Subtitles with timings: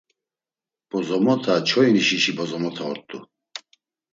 [0.89, 3.17] Bozomota çoinişişi bozomota ort̆u.